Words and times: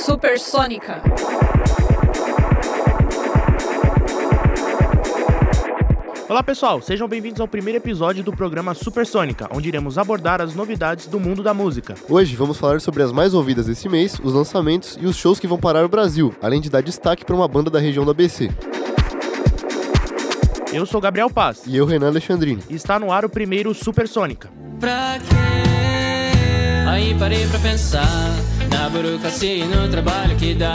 Supersônica. 0.00 1.02
Olá 6.26 6.42
pessoal, 6.42 6.80
sejam 6.80 7.06
bem-vindos 7.06 7.38
ao 7.38 7.46
primeiro 7.46 7.76
episódio 7.76 8.24
do 8.24 8.32
programa 8.32 8.72
Supersônica, 8.72 9.46
onde 9.52 9.68
iremos 9.68 9.98
abordar 9.98 10.40
as 10.40 10.54
novidades 10.54 11.06
do 11.06 11.20
mundo 11.20 11.42
da 11.42 11.52
música. 11.52 11.94
Hoje 12.08 12.34
vamos 12.34 12.56
falar 12.56 12.80
sobre 12.80 13.02
as 13.02 13.12
mais 13.12 13.34
ouvidas 13.34 13.66
desse 13.66 13.90
mês, 13.90 14.18
os 14.24 14.32
lançamentos 14.32 14.96
e 14.98 15.04
os 15.04 15.16
shows 15.16 15.38
que 15.38 15.46
vão 15.46 15.58
parar 15.58 15.84
o 15.84 15.88
Brasil, 15.88 16.34
além 16.40 16.62
de 16.62 16.70
dar 16.70 16.82
destaque 16.82 17.22
para 17.22 17.36
uma 17.36 17.46
banda 17.46 17.70
da 17.70 17.78
região 17.78 18.04
do 18.04 18.10
ABC. 18.10 18.50
Eu 20.72 20.86
sou 20.86 21.00
Gabriel 21.00 21.28
Paz. 21.28 21.62
E 21.66 21.76
eu, 21.76 21.84
Renan 21.84 22.08
Alexandrini. 22.08 22.62
E 22.70 22.74
está 22.74 22.98
no 22.98 23.12
ar 23.12 23.26
o 23.26 23.28
primeiro 23.28 23.74
Supersônica. 23.74 24.48
Pra 24.78 25.18
quê? 25.18 25.40
Aí 26.88 27.14
parei 27.18 27.46
pra 27.48 27.58
pensar 27.58 28.06
na 28.70 28.88
burocracia 28.88 29.56
e 29.56 29.64
no 29.64 29.88
trabalho 29.88 30.36
que 30.36 30.54
dá. 30.54 30.74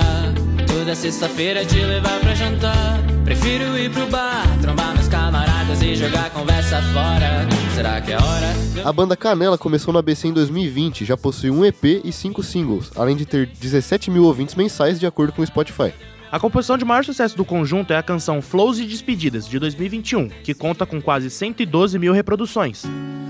Toda 0.67 0.93
sexta-feira 0.95 1.65
te 1.65 1.75
levar 1.75 2.19
pra 2.19 2.35
jantar. 2.35 2.99
Prefiro 3.23 3.77
ir 3.77 3.89
pro 3.91 4.05
bar, 4.07 4.45
trombar 4.61 4.93
meus 4.93 5.07
camaradas 5.07 5.81
e 5.81 5.95
jogar 5.95 6.29
conversa 6.29 6.81
fora. 6.93 7.47
Será 7.73 7.99
que 8.01 8.11
é 8.11 8.15
hora? 8.15 8.55
A 8.87 8.93
banda 8.93 9.17
Canela 9.17 9.57
começou 9.57 9.93
na 9.93 9.99
ABC 9.99 10.27
em 10.27 10.33
2020, 10.33 11.05
já 11.05 11.17
possui 11.17 11.49
um 11.49 11.65
EP 11.65 12.01
e 12.03 12.11
cinco 12.11 12.43
singles, 12.43 12.91
além 12.95 13.15
de 13.15 13.25
ter 13.25 13.47
17 13.47 14.11
mil 14.11 14.25
ouvintes 14.25 14.53
mensais 14.53 14.99
de 14.99 15.07
acordo 15.07 15.33
com 15.33 15.41
o 15.41 15.47
Spotify. 15.47 15.91
A 16.31 16.39
composição 16.39 16.77
de 16.77 16.83
maior 16.83 17.05
sucesso 17.05 17.37
do 17.37 17.45
conjunto 17.45 17.93
é 17.93 17.97
a 17.97 18.03
canção 18.03 18.41
Flows 18.41 18.79
e 18.79 18.85
Despedidas, 18.85 19.47
de 19.47 19.59
2021, 19.59 20.29
que 20.43 20.53
conta 20.53 20.85
com 20.85 21.01
quase 21.01 21.29
112 21.29 21.97
mil 21.99 22.13
reproduções. 22.13 22.83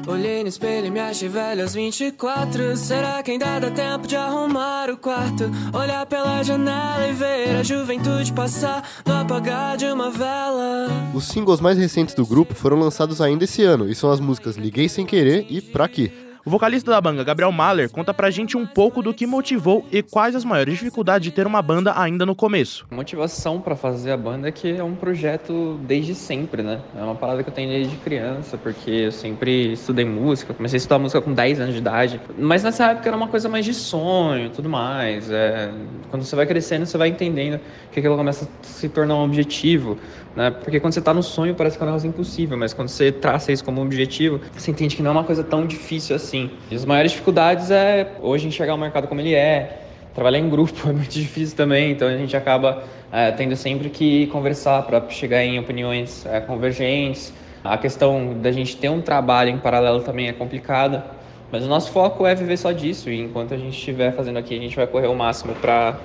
Olhei 0.07 0.43
no 0.43 0.49
espelho 0.49 0.87
e 0.87 0.91
me 0.91 0.99
achei 0.99 1.27
velho 1.27 1.63
aos 1.63 1.73
24. 1.73 2.77
Será 2.77 3.21
que 3.23 3.31
ainda 3.31 3.59
dá 3.59 3.71
tempo 3.71 4.07
de 4.07 4.15
arrumar 4.15 4.89
o 4.89 4.97
quarto? 4.97 5.45
Olhar 5.73 6.05
pela 6.05 6.43
janela 6.43 7.07
e 7.07 7.13
ver 7.13 7.55
a 7.57 7.63
juventude 7.63 8.31
passar 8.31 8.87
no 9.05 9.13
apagar 9.13 9.77
de 9.77 9.85
uma 9.85 10.11
vela. 10.11 10.87
Os 11.13 11.25
singles 11.25 11.59
mais 11.59 11.77
recentes 11.77 12.13
do 12.13 12.25
grupo 12.25 12.53
foram 12.53 12.77
lançados 12.77 13.19
ainda 13.19 13.45
esse 13.45 13.63
ano 13.63 13.89
e 13.89 13.95
são 13.95 14.11
as 14.11 14.19
músicas 14.19 14.55
Liguei 14.57 14.87
Sem 14.87 15.05
Querer 15.05 15.47
e 15.49 15.59
Pra 15.59 15.87
Quê. 15.87 16.11
O 16.47 16.49
vocalista 16.51 16.91
da 16.91 17.01
banda, 17.01 17.23
Gabriel 17.23 17.51
Mahler, 17.51 17.89
conta 17.89 18.13
pra 18.13 18.29
gente 18.29 18.55
um 18.55 18.67
pouco 18.67 19.01
do 19.01 19.11
que 19.11 19.25
motivou 19.25 19.83
e 19.91 20.03
quais 20.03 20.35
as 20.35 20.45
maiores 20.45 20.75
dificuldades 20.75 21.27
de 21.27 21.31
ter 21.31 21.47
uma 21.47 21.59
banda 21.59 21.99
ainda 21.99 22.23
no 22.23 22.35
começo. 22.35 22.85
A 22.91 22.93
motivação 22.93 23.59
para 23.59 23.75
fazer 23.75 24.11
a 24.11 24.17
banda 24.17 24.49
é 24.49 24.51
que 24.51 24.77
é 24.77 24.83
um 24.83 24.93
projeto 24.93 25.79
desde 25.81 26.13
sempre, 26.13 26.61
né? 26.61 26.81
É 26.95 27.01
uma 27.01 27.15
parada 27.15 27.41
que 27.41 27.49
eu 27.49 27.53
tenho 27.53 27.69
desde 27.69 27.97
criança, 27.97 28.59
porque 28.59 28.91
eu 28.91 29.11
sempre 29.11 29.73
estudei 29.73 30.05
música, 30.05 30.53
comecei 30.53 30.77
a 30.77 30.81
estudar 30.81 30.99
música 30.99 31.19
com 31.19 31.33
10 31.33 31.61
anos 31.61 31.73
de 31.73 31.79
idade. 31.79 32.21
Mas 32.37 32.61
nessa 32.61 32.91
época 32.91 33.09
era 33.09 33.17
uma 33.17 33.27
coisa 33.27 33.49
mais 33.49 33.65
de 33.65 33.73
sonho 33.73 34.51
tudo 34.51 34.69
mais. 34.69 35.31
É... 35.31 35.71
Quando 36.11 36.23
você 36.23 36.35
vai 36.35 36.45
crescendo, 36.45 36.85
você 36.85 36.95
vai 36.95 37.07
entendendo 37.07 37.59
que 37.91 37.97
aquilo 37.97 38.15
começa 38.15 38.45
a 38.45 38.67
se 38.67 38.87
tornar 38.87 39.15
um 39.15 39.23
objetivo, 39.23 39.97
né? 40.35 40.51
Porque 40.51 40.79
quando 40.79 40.93
você 40.93 41.01
tá 41.01 41.11
no 41.11 41.23
sonho 41.23 41.55
parece 41.55 41.75
que 41.75 41.83
é 41.83 41.85
um 41.85 41.89
negócio 41.89 42.07
impossível, 42.07 42.55
mas 42.55 42.71
quando 42.71 42.89
você 42.89 43.11
traça 43.11 43.51
isso 43.51 43.63
como 43.65 43.81
um 43.81 43.83
objetivo, 43.83 44.39
você 44.55 44.69
entende 44.69 44.95
que 44.95 45.01
não 45.01 45.09
é 45.09 45.13
uma 45.13 45.23
coisa 45.23 45.43
tão 45.43 45.65
difícil 45.65 46.15
assim 46.15 46.34
assim. 46.35 46.51
E 46.69 46.75
as 46.75 46.85
maiores 46.85 47.11
dificuldades 47.11 47.71
é 47.71 48.11
hoje 48.21 48.47
enxergar 48.47 48.75
o 48.75 48.77
mercado 48.77 49.07
como 49.07 49.21
ele 49.21 49.33
é. 49.33 49.81
Trabalhar 50.13 50.39
em 50.39 50.49
grupo 50.49 50.73
é 50.89 50.93
muito 50.93 51.11
difícil 51.11 51.55
também, 51.55 51.91
então 51.91 52.07
a 52.07 52.17
gente 52.17 52.35
acaba 52.35 52.83
é, 53.11 53.31
tendo 53.31 53.55
sempre 53.55 53.89
que 53.89 54.27
conversar 54.27 54.83
para 54.83 55.09
chegar 55.09 55.43
em 55.43 55.59
opiniões 55.59 56.25
é, 56.25 56.39
convergentes. 56.39 57.33
A 57.63 57.77
questão 57.77 58.39
da 58.41 58.51
gente 58.51 58.77
ter 58.77 58.89
um 58.89 59.01
trabalho 59.01 59.49
em 59.49 59.57
paralelo 59.57 60.01
também 60.01 60.27
é 60.27 60.33
complicada, 60.33 61.03
mas 61.51 61.63
o 61.63 61.67
nosso 61.67 61.91
foco 61.91 62.25
é 62.25 62.35
viver 62.35 62.57
só 62.57 62.71
disso 62.71 63.09
e 63.09 63.19
enquanto 63.19 63.53
a 63.53 63.57
gente 63.57 63.75
estiver 63.75 64.11
fazendo 64.13 64.37
aqui, 64.37 64.55
a 64.55 64.61
gente 64.61 64.75
vai 64.75 64.85
correr 64.85 65.07
o 65.07 65.15
máximo 65.15 65.55
para 65.55 65.97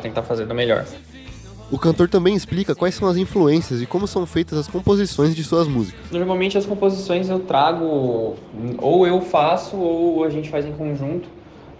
tentar 0.00 0.22
fazer 0.22 0.44
do 0.44 0.54
melhor. 0.54 0.84
O 1.70 1.78
cantor 1.78 2.08
também 2.08 2.34
explica 2.34 2.74
quais 2.74 2.94
são 2.94 3.08
as 3.08 3.16
influências 3.16 3.80
e 3.80 3.86
como 3.86 4.06
são 4.06 4.26
feitas 4.26 4.58
as 4.58 4.68
composições 4.68 5.34
de 5.34 5.42
suas 5.42 5.66
músicas. 5.66 6.10
Normalmente 6.10 6.58
as 6.58 6.66
composições 6.66 7.28
eu 7.28 7.40
trago, 7.40 8.36
ou 8.78 9.06
eu 9.06 9.20
faço, 9.22 9.76
ou 9.76 10.24
a 10.24 10.30
gente 10.30 10.50
faz 10.50 10.66
em 10.66 10.72
conjunto. 10.72 11.28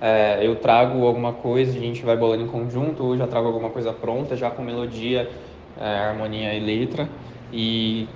É, 0.00 0.40
eu 0.42 0.56
trago 0.56 1.06
alguma 1.06 1.32
coisa, 1.32 1.76
a 1.76 1.80
gente 1.80 2.04
vai 2.04 2.16
bolando 2.16 2.42
em 2.42 2.46
conjunto, 2.46 3.04
ou 3.04 3.16
já 3.16 3.26
trago 3.26 3.46
alguma 3.46 3.70
coisa 3.70 3.92
pronta, 3.92 4.36
já 4.36 4.50
com 4.50 4.62
melodia, 4.62 5.30
é, 5.78 5.98
harmonia 5.98 6.54
e 6.54 6.60
letra. 6.60 7.08
E 7.52 8.08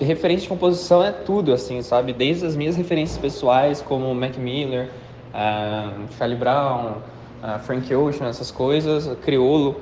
referência 0.00 0.42
de 0.42 0.48
composição 0.48 1.04
é 1.04 1.12
tudo, 1.12 1.52
assim, 1.52 1.82
sabe? 1.82 2.12
Desde 2.12 2.46
as 2.46 2.56
minhas 2.56 2.74
referências 2.74 3.18
pessoais, 3.18 3.80
como 3.80 4.12
Mac 4.14 4.36
Miller, 4.36 4.88
uh, 5.32 6.12
Charlie 6.18 6.36
Brown, 6.36 6.94
uh, 7.42 7.58
Frank 7.60 7.94
Ocean, 7.94 8.26
essas 8.26 8.50
coisas, 8.50 9.08
Criolo 9.22 9.76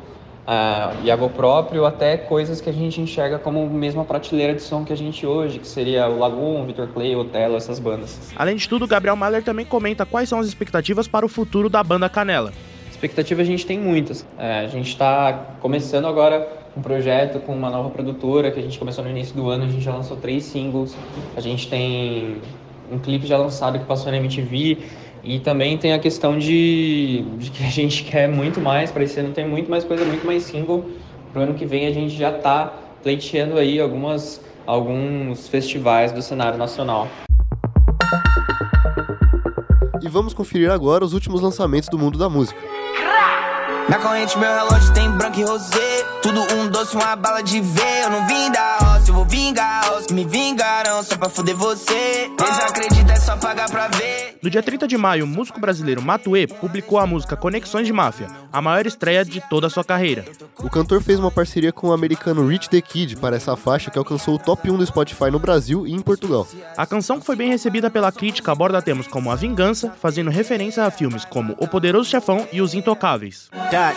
uh, 0.48 1.04
Iago 1.04 1.28
próprio, 1.28 1.84
até 1.84 2.16
coisas 2.16 2.60
que 2.60 2.70
a 2.70 2.72
gente 2.72 3.00
enxerga 3.00 3.38
como 3.38 3.68
mesma 3.68 4.04
prateleira 4.04 4.54
de 4.54 4.62
som 4.62 4.84
que 4.84 4.92
a 4.92 4.96
gente 4.96 5.26
hoje, 5.26 5.58
que 5.58 5.68
seria 5.68 6.08
o 6.08 6.18
Lagoon, 6.18 6.64
Victor 6.64 6.88
Clay, 6.88 7.14
Otelo, 7.14 7.56
essas 7.56 7.78
bandas. 7.78 8.18
Além 8.34 8.56
de 8.56 8.68
tudo, 8.68 8.86
Gabriel 8.86 9.14
Mahler 9.14 9.44
também 9.44 9.66
comenta 9.66 10.06
quais 10.06 10.28
são 10.28 10.40
as 10.40 10.46
expectativas 10.46 11.06
para 11.06 11.26
o 11.26 11.28
futuro 11.28 11.68
da 11.68 11.84
banda 11.84 12.08
Canela. 12.08 12.52
Expectativa 12.90 13.42
a 13.42 13.44
gente 13.44 13.64
tem 13.64 13.78
muitas. 13.78 14.26
É, 14.38 14.60
a 14.60 14.66
gente 14.66 14.88
está 14.88 15.32
começando 15.60 16.06
agora 16.06 16.48
um 16.76 16.80
projeto 16.80 17.38
com 17.40 17.52
uma 17.52 17.70
nova 17.70 17.90
produtora 17.90 18.50
que 18.50 18.58
a 18.58 18.62
gente 18.62 18.78
começou 18.78 19.04
no 19.04 19.10
início 19.10 19.34
do 19.34 19.48
ano, 19.48 19.64
a 19.64 19.68
gente 19.68 19.82
já 19.82 19.92
lançou 19.92 20.16
três 20.16 20.44
singles, 20.44 20.96
a 21.36 21.40
gente 21.40 21.68
tem 21.68 22.38
um 22.90 22.98
clipe 22.98 23.26
já 23.26 23.36
lançado 23.36 23.78
que 23.78 23.84
passou 23.84 24.10
na 24.10 24.16
MTV 24.16 24.78
e 25.28 25.38
também 25.38 25.76
tem 25.76 25.92
a 25.92 25.98
questão 25.98 26.38
de, 26.38 27.22
de 27.36 27.50
que 27.50 27.62
a 27.62 27.68
gente 27.68 28.02
quer 28.10 28.26
muito 28.26 28.62
mais, 28.62 28.90
para 28.90 29.04
esse 29.04 29.20
ano 29.20 29.34
tem 29.34 29.46
muito 29.46 29.70
mais 29.70 29.84
coisa, 29.84 30.02
muito 30.02 30.26
mais 30.26 30.42
single. 30.44 30.86
Pro 31.34 31.42
ano 31.42 31.52
que 31.52 31.66
vem 31.66 31.86
a 31.86 31.92
gente 31.92 32.16
já 32.16 32.34
está 32.34 32.72
pleiteando 33.02 33.58
aí 33.58 33.78
algumas, 33.78 34.40
alguns 34.66 35.46
festivais 35.46 36.12
do 36.12 36.22
cenário 36.22 36.58
nacional. 36.58 37.06
E 40.00 40.08
vamos 40.08 40.32
conferir 40.32 40.70
agora 40.70 41.04
os 41.04 41.12
últimos 41.12 41.42
lançamentos 41.42 41.90
do 41.90 41.98
mundo 41.98 42.16
da 42.16 42.30
música. 42.30 42.58
Na 43.88 43.98
corrente 43.98 44.36
meu 44.38 44.52
relógio 44.52 44.92
tem 44.92 45.10
branco 45.10 45.40
e 45.40 45.44
rosé. 45.44 46.04
Tudo 46.20 46.42
um 46.54 46.68
doce, 46.68 46.94
uma 46.94 47.16
bala 47.16 47.40
de 47.42 47.58
ver. 47.60 48.02
Eu 48.02 48.10
não 48.10 48.26
vim 48.26 48.50
da 48.52 48.76
roça, 48.76 49.10
eu 49.10 49.14
vou 49.14 49.24
vingar 49.24 49.96
Os 49.98 50.06
que 50.06 50.12
me 50.12 50.26
vingaram 50.26 51.02
só 51.02 51.16
pra 51.16 51.30
fuder 51.30 51.56
você. 51.56 52.30
Desacredita, 52.38 53.12
é 53.12 53.16
só 53.16 53.36
pagar 53.38 53.70
pra 53.70 53.88
ver. 53.88 54.36
No 54.42 54.50
dia 54.50 54.62
30 54.62 54.86
de 54.86 54.96
maio, 54.96 55.24
o 55.24 55.26
músico 55.26 55.58
brasileiro 55.58 56.02
Matue 56.02 56.46
publicou 56.46 56.98
a 56.98 57.06
música 57.06 57.36
Conexões 57.36 57.88
de 57.88 57.92
Máfia 57.92 58.28
A 58.52 58.62
maior 58.62 58.86
estreia 58.86 59.24
de 59.24 59.40
toda 59.48 59.66
a 59.66 59.70
sua 59.70 59.82
carreira. 59.82 60.24
O 60.58 60.70
cantor 60.70 61.02
fez 61.02 61.18
uma 61.18 61.30
parceria 61.30 61.72
com 61.72 61.88
o 61.88 61.92
americano 61.92 62.46
Rich 62.46 62.68
the 62.68 62.80
Kid 62.80 63.16
Para 63.16 63.36
essa 63.36 63.56
faixa 63.56 63.90
que 63.90 63.98
alcançou 63.98 64.34
o 64.34 64.38
top 64.38 64.70
1 64.70 64.76
do 64.76 64.86
Spotify 64.86 65.30
no 65.30 65.38
Brasil 65.38 65.86
e 65.86 65.92
em 65.92 66.00
Portugal. 66.00 66.46
A 66.76 66.86
canção 66.86 67.18
que 67.18 67.26
foi 67.26 67.34
bem 67.36 67.48
recebida 67.48 67.90
pela 67.90 68.12
crítica 68.12 68.52
aborda 68.52 68.82
temas 68.82 69.08
como 69.08 69.30
a 69.30 69.34
vingança 69.34 69.92
Fazendo 70.00 70.30
referência 70.30 70.84
a 70.84 70.90
filmes 70.90 71.24
como 71.24 71.56
O 71.58 71.66
Poderoso 71.66 72.08
Chefão 72.08 72.46
e 72.52 72.60
Os 72.60 72.74
Intocáveis 72.74 73.48
dot. 73.78 73.94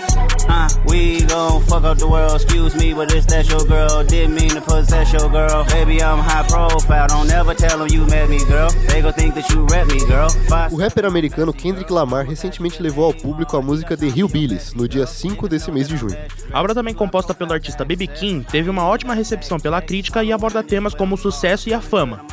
Uh, 0.47 0.69
we 0.85 1.21
gon' 1.25 1.61
fuck 1.63 1.83
up 1.83 1.97
the 1.97 2.07
world. 2.07 2.35
Excuse 2.35 2.75
me, 2.75 2.93
but 2.93 3.09
this 3.09 3.25
that's 3.25 3.49
your 3.49 3.65
girl. 3.65 4.03
Didn't 4.03 4.35
mean 4.35 4.49
to 4.49 4.61
possess 4.61 5.11
your 5.13 5.29
girl. 5.29 5.63
Baby, 5.65 6.01
I'm 6.01 6.19
high 6.19 6.45
profile. 6.47 7.07
Don't 7.07 7.31
ever 7.31 7.55
tell 7.55 7.77
them 7.79 7.87
you 7.89 8.05
met 8.05 8.29
me, 8.29 8.39
girl. 8.45 8.69
They 8.87 9.01
gon' 9.01 9.13
think 9.13 9.33
that 9.35 9.49
you 9.49 9.65
rep 9.65 9.87
me, 9.87 9.99
girl. 10.05 10.29
O 10.71 10.77
rapper 10.77 11.05
americano 11.05 11.53
Kendrick 11.53 11.91
Lamar 11.91 12.25
recentemente 12.25 12.81
levou 12.81 13.05
ao 13.05 13.13
público 13.13 13.57
a 13.57 13.61
música 13.61 13.97
The 13.97 14.07
Hillbillies, 14.07 14.73
no 14.73 14.87
dia 14.87 15.07
5 15.07 15.47
desse 15.47 15.71
mês 15.71 15.87
de 15.87 15.97
junho. 15.97 16.17
A 16.51 16.59
obra 16.59 16.73
também 16.75 16.93
composta 16.93 17.33
pelo 17.33 17.53
artista 17.53 17.83
Baby 17.83 18.07
King 18.07 18.45
teve 18.49 18.69
uma 18.69 18.85
ótima 18.85 19.13
recepção 19.13 19.59
pela 19.59 19.81
crítica 19.81 20.23
e 20.23 20.31
aborda 20.31 20.63
temas 20.63 20.93
como 20.93 21.15
o 21.15 21.17
sucesso 21.17 21.69
e 21.69 21.73
a 21.73 21.81
fama. 21.81 22.25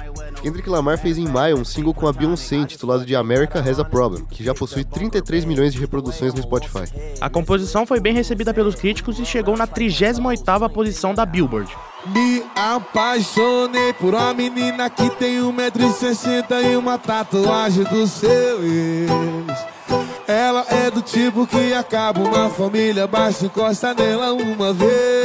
Kendrick 0.43 0.69
Lamar 0.69 0.99
fez 0.99 1.19
em 1.19 1.26
maio 1.26 1.59
um 1.59 1.65
single 1.65 1.93
com 1.93 2.06
a 2.06 2.12
Beyoncé 2.12 2.56
intitulado 2.56 3.04
de 3.04 3.15
America 3.16 3.59
Has 3.59 3.78
a 3.78 3.84
Problem, 3.84 4.25
que 4.31 4.44
já 4.44 4.54
possui 4.54 4.84
33 4.84 5.44
milhões 5.44 5.73
de 5.73 5.81
reproduções 5.81 6.32
no 6.32 6.43
Spotify. 6.43 6.85
A 7.20 7.29
composição 7.29 7.85
foi 7.85 8.00
bem 8.00 8.14
recebida 8.14 8.55
pelos 8.55 8.75
críticos 8.75 9.19
e 9.19 9.26
chegou 9.26 9.56
na 9.56 9.67
38ª 9.67 10.69
posição 10.70 11.14
da 11.14 11.26
Billboard. 11.26 11.70
Me 12.06 12.44
apaixonei 12.55 13.93
por 13.93 14.14
uma 14.14 14.32
menina 14.32 14.88
que 14.88 15.11
tem 15.11 15.38
1,60m 15.38 16.73
e 16.73 16.76
uma 16.76 16.96
tatuagem 16.96 17.85
do 17.85 18.06
seu 18.06 18.62
ex. 18.62 19.79
Ela 20.26 20.64
é 20.69 20.90
do 20.90 21.02
tipo 21.02 21.46
que 21.46 21.73
acaba 21.73 22.20
uma 22.20 22.49
família, 22.50 23.06
basta 23.06 23.46
encosta 23.46 23.94
nela 23.94 24.32
uma 24.32 24.73
vez. 24.73 25.18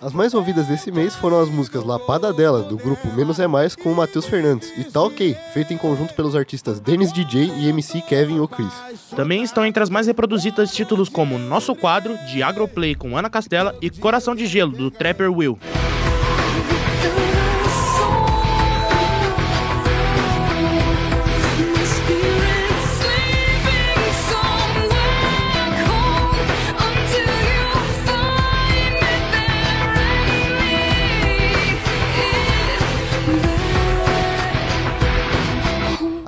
As 0.00 0.12
mais 0.12 0.32
ouvidas 0.32 0.66
desse 0.66 0.92
mês 0.92 1.16
foram 1.16 1.40
as 1.40 1.48
músicas 1.48 1.82
Lapada 1.84 2.32
Dela, 2.32 2.62
do 2.62 2.76
grupo 2.76 3.08
Menos 3.14 3.40
é 3.40 3.48
Mais, 3.48 3.74
com 3.74 3.90
o 3.90 3.96
Matheus 3.96 4.26
Fernandes, 4.26 4.72
e 4.78 4.84
Tá 4.84 5.02
Ok, 5.02 5.36
feito 5.52 5.74
em 5.74 5.76
conjunto 5.76 6.14
pelos 6.14 6.36
artistas 6.36 6.78
Dennis 6.78 7.12
DJ 7.12 7.50
e 7.56 7.68
MC 7.68 8.00
Kevin 8.02 8.38
ou 8.38 8.46
Chris. 8.46 8.72
Também 9.16 9.42
estão 9.42 9.66
entre 9.66 9.82
as 9.82 9.90
mais 9.90 10.06
reproduzidas 10.06 10.72
títulos 10.72 11.08
como 11.08 11.36
Nosso 11.36 11.74
Quadro, 11.74 12.16
de 12.26 12.44
Agroplay 12.44 12.94
com 12.94 13.16
Ana 13.16 13.28
Castela 13.28 13.74
e 13.82 13.90
Coração 13.90 14.36
de 14.36 14.46
Gelo, 14.46 14.70
do 14.70 14.88
Trapper 14.88 15.32
Will. 15.32 15.58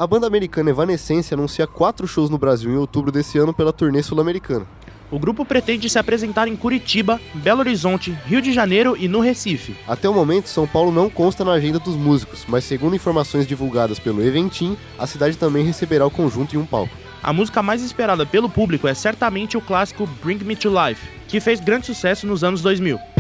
A 0.00 0.06
banda 0.06 0.26
americana 0.26 0.70
Evanescence 0.70 1.35
anuncia 1.35 1.67
quatro 1.67 2.08
shows 2.08 2.31
no 2.31 2.38
Brasil 2.38 2.70
em 2.70 2.76
outubro 2.76 3.12
desse 3.12 3.37
ano 3.37 3.52
pela 3.52 3.70
turnê 3.70 4.02
sul-americana. 4.02 4.67
O 5.11 5.19
grupo 5.19 5.44
pretende 5.44 5.91
se 5.91 5.99
apresentar 5.99 6.49
em 6.49 6.56
Curitiba, 6.56 7.20
Belo 7.35 7.61
Horizonte, 7.61 8.17
Rio 8.25 8.41
de 8.41 8.50
Janeiro 8.50 8.97
e 8.99 9.06
no 9.06 9.20
Recife. 9.20 9.76
Até 9.87 10.08
o 10.08 10.14
momento, 10.14 10.49
São 10.49 10.67
Paulo 10.67 10.91
não 10.91 11.11
consta 11.11 11.44
na 11.44 11.52
agenda 11.52 11.79
dos 11.79 11.97
músicos, 11.97 12.47
mas 12.49 12.64
segundo 12.64 12.97
informações 12.97 13.47
divulgadas 13.47 13.99
pelo 13.99 14.25
Eventim, 14.25 14.75
a 14.99 15.06
cidade 15.06 15.37
também 15.37 15.67
receberá 15.67 16.06
o 16.06 16.11
conjunto 16.11 16.56
em 16.56 16.58
um 16.58 16.64
palco. 16.64 16.96
A 17.23 17.31
música 17.31 17.62
mais 17.62 17.82
esperada 17.82 18.25
pelo 18.25 18.49
público 18.49 18.88
é 18.88 18.94
certamente 18.94 19.58
o 19.58 19.61
clássico 19.61 20.08
Bring 20.25 20.38
Me 20.38 20.56
to 20.56 20.70
Life, 20.70 21.06
que 21.29 21.41
fez 21.41 21.61
grande 21.61 21.85
sucesso 21.85 22.26
nos 22.26 22.43
anos 22.43 22.62
2000. 22.62 23.19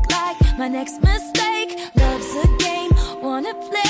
Look 0.00 0.10
like 0.10 0.58
my 0.58 0.68
next 0.68 1.00
mistake. 1.02 1.76
Love's 1.96 2.36
a 2.36 2.46
game, 2.58 2.90
wanna 3.22 3.54
play. 3.54 3.80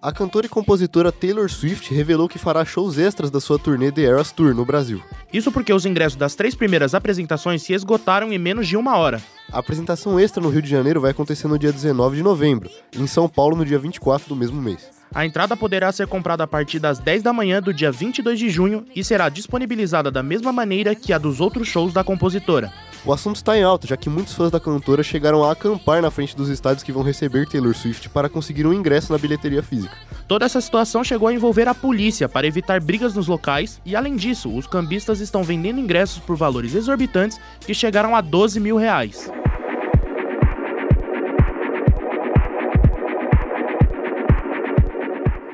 A 0.00 0.12
cantora 0.12 0.46
e 0.46 0.48
compositora 0.48 1.10
Taylor 1.10 1.50
Swift 1.50 1.92
revelou 1.92 2.28
que 2.28 2.38
fará 2.38 2.64
shows 2.64 2.98
extras 2.98 3.30
da 3.30 3.40
sua 3.40 3.58
turnê 3.58 3.90
The 3.90 4.02
Eras 4.02 4.30
Tour 4.30 4.54
no 4.54 4.64
Brasil. 4.64 5.02
Isso 5.32 5.50
porque 5.50 5.72
os 5.72 5.84
ingressos 5.84 6.16
das 6.16 6.36
três 6.36 6.54
primeiras 6.54 6.94
apresentações 6.94 7.62
se 7.62 7.72
esgotaram 7.72 8.32
em 8.32 8.38
menos 8.38 8.68
de 8.68 8.76
uma 8.76 8.96
hora. 8.96 9.20
A 9.52 9.58
apresentação 9.58 10.18
extra 10.18 10.42
no 10.42 10.50
Rio 10.50 10.62
de 10.62 10.70
Janeiro 10.70 11.00
vai 11.00 11.10
acontecer 11.10 11.48
no 11.48 11.58
dia 11.58 11.72
19 11.72 12.16
de 12.16 12.22
novembro, 12.22 12.70
e 12.96 13.02
em 13.02 13.06
São 13.08 13.28
Paulo 13.28 13.56
no 13.56 13.64
dia 13.64 13.78
24 13.78 14.28
do 14.28 14.36
mesmo 14.36 14.62
mês. 14.62 14.88
A 15.12 15.24
entrada 15.24 15.56
poderá 15.56 15.90
ser 15.90 16.06
comprada 16.06 16.44
a 16.44 16.46
partir 16.46 16.78
das 16.78 16.98
10 16.98 17.22
da 17.22 17.32
manhã 17.32 17.60
do 17.60 17.72
dia 17.72 17.90
22 17.90 18.38
de 18.38 18.50
junho 18.50 18.84
e 18.94 19.02
será 19.02 19.28
disponibilizada 19.28 20.10
da 20.10 20.22
mesma 20.22 20.52
maneira 20.52 20.94
que 20.94 21.12
a 21.12 21.18
dos 21.18 21.40
outros 21.40 21.66
shows 21.66 21.92
da 21.92 22.04
compositora. 22.04 22.72
O 23.04 23.12
assunto 23.12 23.36
está 23.36 23.56
em 23.56 23.62
alta, 23.62 23.86
já 23.86 23.96
que 23.96 24.10
muitos 24.10 24.34
fãs 24.34 24.50
da 24.50 24.58
cantora 24.58 25.02
chegaram 25.02 25.44
a 25.44 25.52
acampar 25.52 26.02
na 26.02 26.10
frente 26.10 26.36
dos 26.36 26.48
estádios 26.48 26.82
que 26.82 26.92
vão 26.92 27.02
receber 27.02 27.46
Taylor 27.46 27.74
Swift 27.74 28.08
para 28.08 28.28
conseguir 28.28 28.66
um 28.66 28.72
ingresso 28.72 29.12
na 29.12 29.18
bilheteria 29.18 29.62
física. 29.62 29.96
Toda 30.26 30.44
essa 30.44 30.60
situação 30.60 31.04
chegou 31.04 31.28
a 31.28 31.32
envolver 31.32 31.68
a 31.68 31.74
polícia 31.74 32.28
para 32.28 32.46
evitar 32.46 32.80
brigas 32.80 33.14
nos 33.14 33.28
locais 33.28 33.80
e, 33.84 33.94
além 33.96 34.16
disso, 34.16 34.54
os 34.54 34.66
cambistas 34.66 35.20
estão 35.20 35.42
vendendo 35.42 35.80
ingressos 35.80 36.18
por 36.18 36.36
valores 36.36 36.74
exorbitantes 36.74 37.40
que 37.60 37.72
chegaram 37.72 38.14
a 38.14 38.20
12 38.20 38.60
mil 38.60 38.76
reais. 38.76 39.30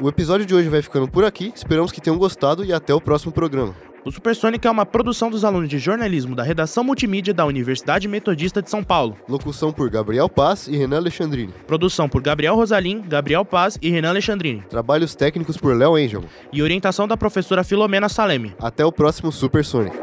O 0.01 0.09
episódio 0.09 0.45
de 0.45 0.55
hoje 0.55 0.69
vai 0.69 0.83
ficando 0.83 1.09
por 1.09 1.25
aqui, 1.25 1.53
esperamos 1.55 1.93
que 1.93 2.01
tenham 2.01 2.19
gostado 2.19 2.65
e 2.65 2.73
até 2.73 2.93
o 2.93 3.01
próximo 3.01 3.33
programa. 3.33 3.75
O 4.05 4.13
Supersônica 4.13 4.69
é 4.69 4.71
uma 4.71 4.85
produção 4.85 5.31
dos 5.31 5.47
alunos 5.47 5.67
de 5.67 5.79
jornalismo 5.79 6.37
da 6.37 6.43
redação 6.43 6.85
multimídia 6.85 7.33
da 7.33 7.47
Universidade 7.47 8.07
Metodista 8.07 8.61
de 8.61 8.69
São 8.69 8.85
Paulo. 8.85 9.17
Locução 9.27 9.73
por 9.73 9.89
Gabriel 9.89 10.29
Paz 10.29 10.69
e 10.69 10.77
Renan 10.77 10.99
Alexandrini. 10.99 11.55
Produção 11.67 12.07
por 12.07 12.21
Gabriel 12.21 12.55
Rosalim, 12.55 13.01
Gabriel 13.01 13.47
Paz 13.47 13.79
e 13.81 13.89
Renan 13.89 14.11
Alexandrini. 14.11 14.61
Trabalhos 14.69 15.15
técnicos 15.15 15.57
por 15.57 15.75
Léo 15.75 15.95
Angel. 15.95 16.23
E 16.53 16.63
orientação 16.63 17.09
da 17.09 17.17
professora 17.17 17.65
Filomena 17.65 18.11
Saleme. 18.11 18.55
Até 18.61 18.85
o 18.85 18.93
próximo 18.93 19.33
Super 19.33 19.65
Sonic. 19.65 19.97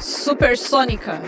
Supersônica. 0.00 1.20